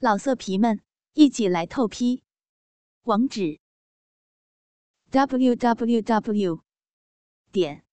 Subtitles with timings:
[0.00, 0.80] 老色皮们，
[1.14, 2.22] 一起来透批！
[3.02, 3.58] 网址
[5.10, 6.62] ：w w w
[7.50, 7.84] 点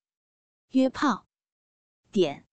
[0.70, 1.26] 约炮
[2.12, 2.46] 点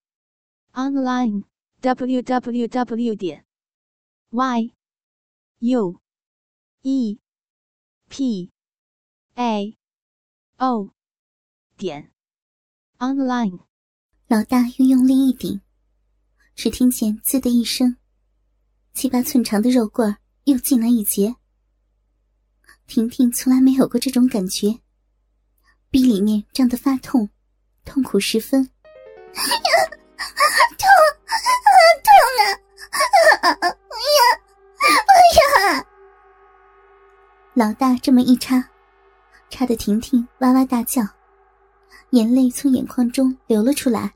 [0.71, 1.43] online
[1.81, 3.45] w w w 点
[4.31, 4.73] y
[5.59, 6.01] u
[6.81, 7.19] e
[8.09, 8.51] p
[9.35, 9.77] a
[10.57, 10.95] o
[11.77, 12.11] 点
[12.97, 13.59] online。
[14.25, 15.61] 老大又用力一顶，
[16.55, 17.97] 只听见“滋”的一声。
[18.93, 21.35] 七八寸长的肉棍又进来一截。
[22.85, 24.79] 婷婷从来没有过这种感觉，
[25.89, 27.27] 逼里面胀得发痛，
[27.85, 28.63] 痛苦十分。
[29.33, 30.87] 痛，
[32.03, 32.13] 痛
[33.41, 33.55] 啊！
[33.61, 34.19] 不要，
[35.09, 35.11] 不
[35.75, 35.85] 要！
[37.55, 38.63] 老大这么一插，
[39.49, 41.01] 插的婷婷哇哇大叫，
[42.11, 44.13] 眼泪从眼眶中流了出来。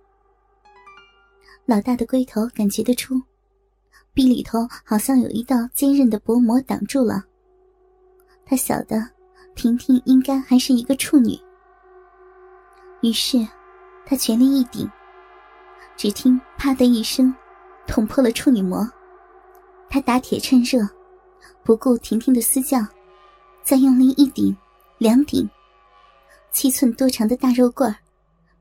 [1.65, 3.19] 老大的龟头感觉得出。
[4.17, 7.23] 壁里头好像有一道坚韧的薄膜挡住了。
[8.47, 9.07] 他晓得
[9.53, 11.37] 婷婷应该还是一个处女，
[13.03, 13.47] 于是
[14.07, 14.89] 他全力一顶，
[15.95, 17.31] 只听“啪”的一声，
[17.85, 18.89] 捅破了处女膜。
[19.87, 20.79] 他打铁趁热，
[21.63, 22.83] 不顾婷婷的嘶叫，
[23.61, 24.57] 再用力一顶、
[24.97, 25.47] 两顶，
[26.51, 27.95] 七寸多长的大肉棍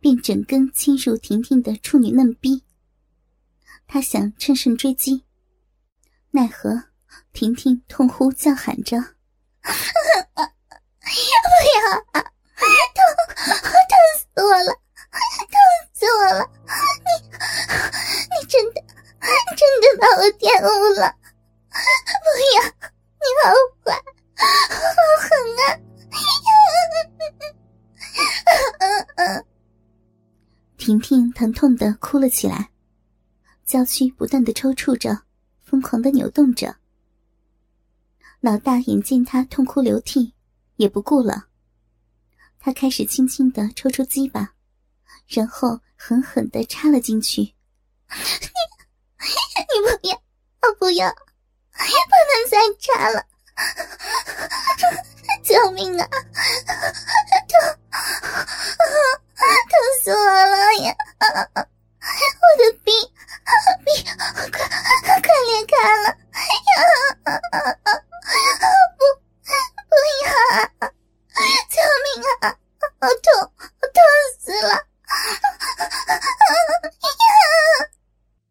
[0.00, 2.62] 便整根侵入婷婷的处女嫩逼。
[3.86, 5.22] 他想趁胜追击。
[6.36, 6.82] 奈何，
[7.32, 9.00] 婷婷痛呼叫喊着
[9.64, 10.44] ：“不要！
[12.92, 13.00] 痛，
[13.88, 14.70] 痛死我了！
[15.48, 15.56] 痛
[15.94, 16.44] 死我了！
[17.06, 17.08] 你，
[18.28, 18.84] 你真的，
[19.56, 20.68] 真的把我玷污
[21.00, 21.16] 了！
[22.20, 22.60] 不要！
[23.16, 23.48] 你好
[23.82, 23.96] 坏，
[24.36, 24.76] 好
[25.22, 25.26] 狠
[25.62, 25.64] 啊！”
[30.76, 32.68] 婷婷疼痛的哭了起来，
[33.64, 35.18] 娇躯不断的抽搐着。
[35.66, 36.76] 疯狂的扭动着，
[38.38, 40.32] 老大眼见他痛哭流涕，
[40.76, 41.48] 也不顾了。
[42.60, 44.54] 他开始轻轻的抽出鸡巴，
[45.26, 47.40] 然后狠狠的插了进去。
[48.14, 48.14] 你，
[49.58, 50.14] 你不要，
[50.62, 51.12] 我不要，也
[52.06, 53.26] 不能再插了！
[73.06, 74.02] 好痛，我痛
[74.36, 74.74] 死了！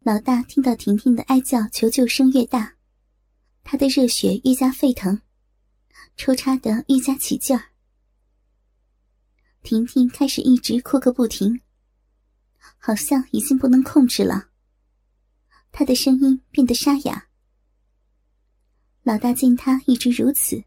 [0.00, 2.76] 老大听到婷婷的哀叫求救声越大，
[3.64, 5.20] 他的热血愈加沸腾，
[6.16, 7.64] 抽插的愈加起劲儿。
[9.62, 11.60] 婷婷开始一直哭个不停，
[12.78, 14.48] 好像已经不能控制了。
[15.70, 17.28] 他的声音变得沙哑。
[19.02, 20.64] 老大见他一直如此，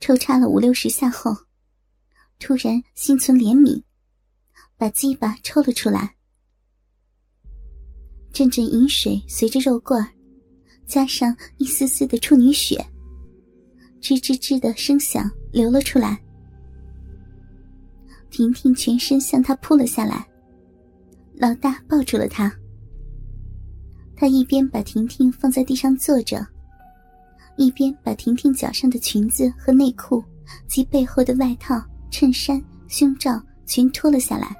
[0.00, 1.45] 抽插了五六十下后，
[2.38, 3.82] 突然心存怜悯，
[4.76, 6.14] 把鸡巴抽了出来。
[8.32, 10.06] 阵阵饮水随着肉罐，
[10.86, 12.76] 加上一丝丝的处女血，
[14.00, 16.20] 吱吱吱的声响流了出来。
[18.30, 20.28] 婷婷全身向他扑了下来，
[21.36, 22.54] 老大抱住了她。
[24.14, 26.46] 他一边把婷婷放在地上坐着，
[27.56, 30.22] 一边把婷婷脚上的裙子和内裤
[30.68, 34.56] 及背后的外套、衬衫、胸罩全脱了下来。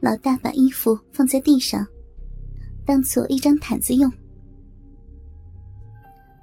[0.00, 1.86] 老大把衣服放在地上，
[2.84, 4.10] 当做一张毯子用。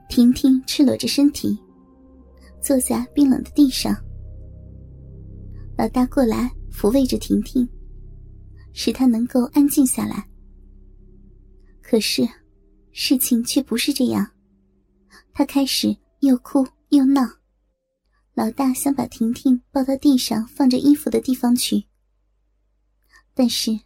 [0.07, 1.57] 婷婷赤裸着身体，
[2.61, 3.95] 坐在冰冷的地上。
[5.77, 7.67] 老大过来抚慰着婷婷，
[8.73, 10.27] 使她能够安静下来。
[11.81, 12.27] 可是，
[12.91, 14.29] 事情却不是这样。
[15.33, 17.21] 他开始又哭又闹。
[18.39, 21.83] 老大想把婷婷抱到地上放着衣服的地方去，
[23.33, 23.77] 但是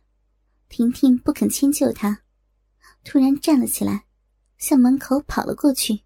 [0.70, 2.22] 婷婷不肯迁就他，
[3.04, 4.06] 突然站了起来，
[4.60, 6.00] 向门口跑了过去。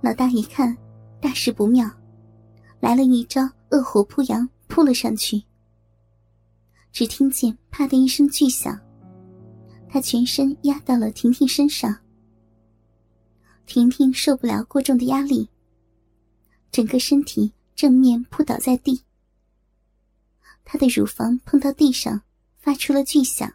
[0.00, 0.74] 老大一看，
[1.20, 1.86] 大事不妙，
[2.80, 3.42] 来了一招
[3.72, 5.44] 恶虎扑羊，扑了上去。
[6.92, 8.80] 只听见“啪”的一声巨响。
[9.86, 11.94] 他全身压到了婷婷身上，
[13.66, 15.46] 婷婷受不了过重的压力，
[16.70, 19.02] 整个身体正面扑倒在地。
[20.64, 22.22] 她的乳房碰到地上，
[22.58, 23.54] 发出了巨响。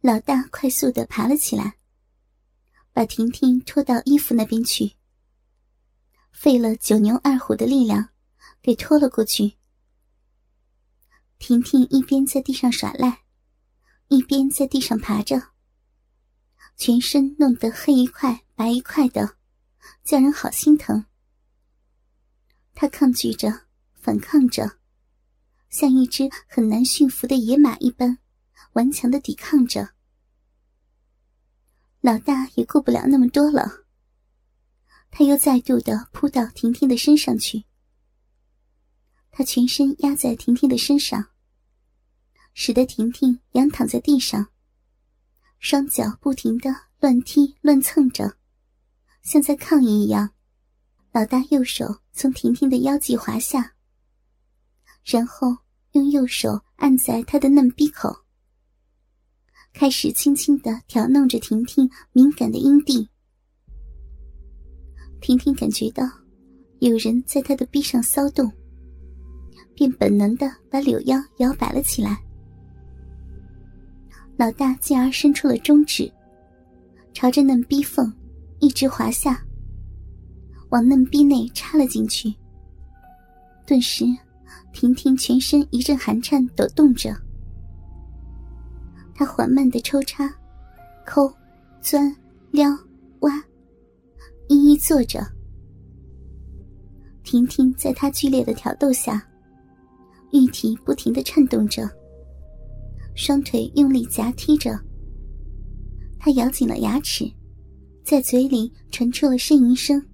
[0.00, 1.76] 老大快速的爬了起来，
[2.92, 4.94] 把婷婷拖到衣服那边去，
[6.32, 8.08] 费了九牛二虎的力量，
[8.62, 9.54] 给拖了过去。
[11.38, 13.22] 婷婷一边在地上耍赖。
[14.12, 15.40] 一边在地上爬着，
[16.76, 19.36] 全身弄得黑一块白一块的，
[20.04, 21.06] 叫人好心疼。
[22.74, 24.78] 他抗拒着，反抗着，
[25.68, 28.18] 像一只很难驯服的野马一般，
[28.72, 29.90] 顽强的抵抗着。
[32.00, 33.84] 老大也顾不了那么多了，
[35.10, 37.64] 他又再度的扑到婷婷的身上去。
[39.30, 41.28] 他全身压在婷婷的身上，
[42.54, 44.48] 使得婷婷仰躺在地上，
[45.58, 48.38] 双脚不停的乱踢乱蹭着，
[49.30, 50.28] 像在抗议一样。
[51.12, 53.74] 老大右手从婷婷的腰际滑下，
[55.04, 55.56] 然后
[55.92, 58.12] 用右手按在她的嫩逼口，
[59.72, 63.08] 开始轻轻的挑弄着婷婷敏感的阴蒂。
[65.20, 66.02] 婷婷感觉到
[66.80, 68.50] 有人在她的逼上骚动，
[69.76, 72.20] 便本能的把柳腰摇摆了起来。
[74.36, 76.12] 老大进而伸出了中指，
[77.14, 78.12] 朝着嫩逼缝
[78.60, 79.44] 一直滑下。
[80.70, 82.32] 往嫩逼内插了进去，
[83.66, 84.04] 顿时，
[84.72, 87.12] 婷婷全身一阵寒颤抖动着。
[89.12, 90.32] 她缓慢的抽插、
[91.04, 91.28] 抠、
[91.80, 92.14] 钻、
[92.52, 92.70] 撩、
[93.22, 93.42] 挖，
[94.48, 95.20] 一一做着。
[97.24, 99.20] 婷婷在她剧烈的挑逗下，
[100.30, 101.90] 玉体不停的颤动着，
[103.16, 104.78] 双腿用力夹踢着。
[106.16, 107.28] 她咬紧了牙齿，
[108.04, 110.06] 在嘴里传出了呻吟声。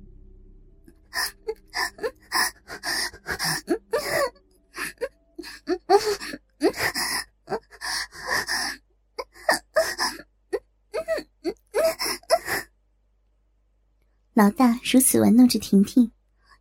[14.34, 16.12] 老大如此玩弄着婷婷，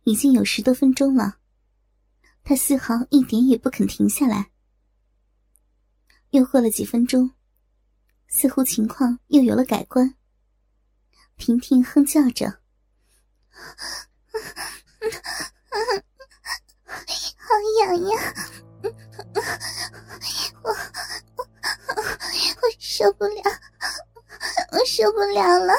[0.04, 1.36] 已经有十多分钟了，
[2.42, 4.50] 他丝毫一点也不肯停下来。
[6.30, 7.32] 又过了几分钟，
[8.28, 10.14] 似乎情况又有了改观。
[11.36, 12.58] 婷婷哼叫着。
[17.38, 18.34] 好痒呀！
[20.62, 20.74] 我我
[21.94, 23.42] 我受不了，
[24.72, 25.74] 我受不了了！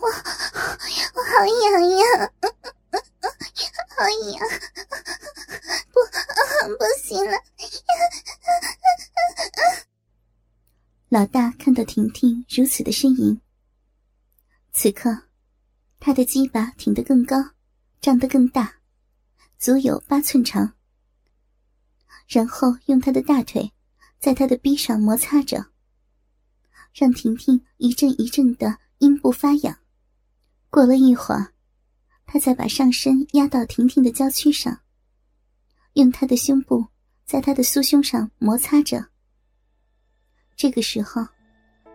[0.00, 0.08] 我
[1.14, 1.64] 我好痒
[1.96, 2.04] 呀！
[3.96, 4.36] 好痒！
[5.92, 5.96] 不
[6.76, 7.32] 不行了！
[11.12, 13.38] 老大看到婷婷如此的呻吟，
[14.72, 15.24] 此刻，
[16.00, 17.36] 他的鸡巴挺得更高，
[18.00, 18.76] 胀得更大，
[19.58, 20.72] 足有八寸长。
[22.26, 23.74] 然后用他的大腿
[24.18, 25.66] 在他的臂上摩擦着，
[26.94, 29.80] 让婷婷一阵一阵的阴部发痒。
[30.70, 31.52] 过了一会儿，
[32.24, 34.80] 他才把上身压到婷婷的娇躯上，
[35.92, 36.86] 用他的胸部
[37.26, 39.11] 在她的酥胸上摩擦着。
[40.62, 41.26] 这个时候，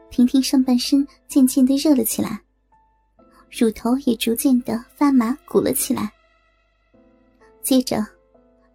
[0.09, 2.37] 婷婷上半身渐渐的热了起来，
[3.49, 6.11] 乳头也逐渐的发麻鼓了起来。
[7.63, 8.05] 接着，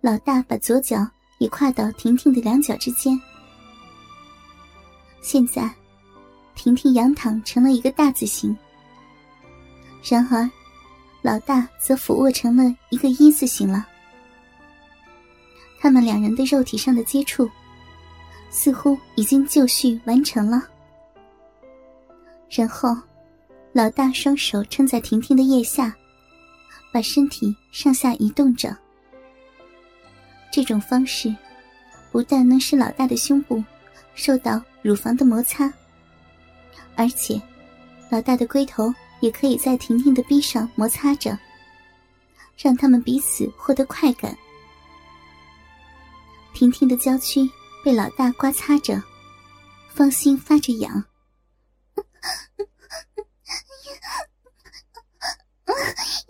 [0.00, 1.06] 老大把左脚
[1.40, 3.20] 也跨到婷婷的两脚之间。
[5.20, 5.70] 现在，
[6.54, 8.56] 婷婷仰躺成了一个大字形，
[10.02, 10.50] 然而，
[11.20, 13.86] 老大则俯卧成了一个一字形了。
[15.78, 17.46] 他们两人的肉体上的接触。
[18.54, 20.62] 似乎已经就绪完成了，
[22.50, 22.94] 然后，
[23.72, 25.96] 老大双手撑在婷婷的腋下，
[26.92, 28.76] 把身体上下移动着。
[30.52, 31.34] 这种方式，
[32.12, 33.64] 不但能使老大的胸部
[34.14, 35.72] 受到乳房的摩擦，
[36.94, 37.40] 而且，
[38.10, 41.38] 老大的龟头也可以在婷婷的臂上摩擦着，
[42.58, 44.36] 让他们彼此获得快感。
[46.52, 47.50] 婷婷的娇躯。
[47.84, 49.02] 被老大刮擦着，
[49.88, 50.92] 芳心发着痒，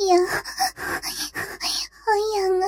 [0.08, 2.66] 痒，好痒啊！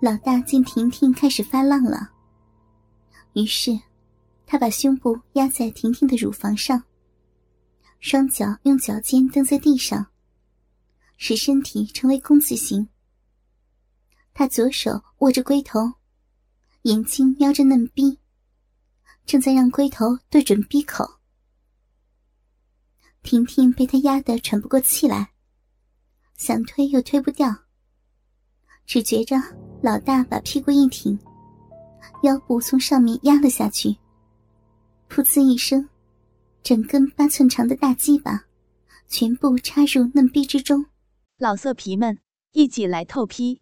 [0.00, 2.10] 老大见婷婷开始发浪了，
[3.32, 3.76] 于是
[4.46, 6.84] 他把胸部压在婷婷的乳房上，
[7.98, 10.06] 双脚用脚尖蹬在地上，
[11.16, 12.88] 使身体成为弓字形。
[14.34, 15.92] 他左手握着龟头，
[16.82, 18.18] 眼睛瞄着嫩逼，
[19.26, 21.04] 正在让龟头对准逼口。
[23.22, 25.32] 婷婷被他压得喘不过气来，
[26.36, 27.54] 想推又推不掉，
[28.86, 29.36] 只觉着
[29.82, 31.18] 老大把屁股一挺，
[32.22, 33.90] 腰部从上面压了下去，
[35.08, 35.88] 噗呲一声，
[36.62, 38.46] 整根八寸长的大鸡巴
[39.08, 40.86] 全部插入嫩逼之中。
[41.38, 42.18] 老色皮们。
[42.54, 43.61] 一起来透批。